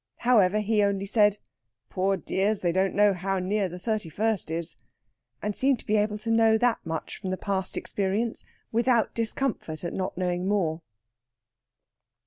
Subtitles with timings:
[0.21, 1.37] However, he only said,
[1.87, 4.75] "Poor dears, they don't know how near the thirty first is,"
[5.43, 9.93] and seemed to be able to know that much from past experience without discomfort at
[9.93, 10.81] not knowing more.